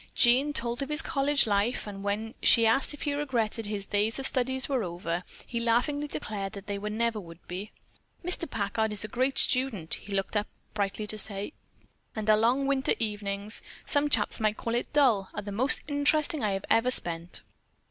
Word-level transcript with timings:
Jean 0.15 0.51
told 0.51 0.81
of 0.81 0.89
his 0.89 1.03
college 1.03 1.45
life, 1.45 1.85
and 1.85 2.01
when 2.01 2.33
she 2.41 2.65
asked 2.65 2.91
if 2.91 3.03
he 3.03 3.13
regretted 3.13 3.65
that 3.65 3.69
his 3.69 3.85
days 3.85 4.17
of 4.17 4.25
study 4.25 4.59
were 4.67 4.83
over, 4.83 5.21
he 5.45 5.59
laughingly 5.59 6.07
declared 6.07 6.53
that 6.53 6.65
they 6.65 6.79
never 6.79 7.19
would 7.19 7.37
be. 7.47 7.71
"Mr. 8.25 8.49
Packard 8.49 8.91
is 8.91 9.03
a 9.03 9.07
great 9.07 9.37
student," 9.37 9.93
he 9.93 10.11
looked 10.11 10.35
up 10.35 10.47
brightly 10.73 11.05
to 11.05 11.19
say, 11.19 11.53
"and 12.15 12.27
our 12.31 12.37
long 12.37 12.65
winter 12.65 12.93
evenings, 12.97 13.61
that 13.83 13.91
some 13.91 14.09
chaps 14.09 14.39
might 14.39 14.57
call 14.57 14.73
dull, 14.91 15.29
are 15.35 15.43
the 15.43 15.51
most 15.51 15.83
interesting 15.87 16.43
I 16.43 16.53
have 16.53 16.65
ever 16.71 16.89
spent. 16.89 17.43